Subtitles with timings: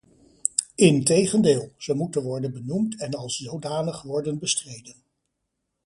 [0.75, 4.95] In tegendeel, ze moeten worden benoemd en als zodanig worden bestreden.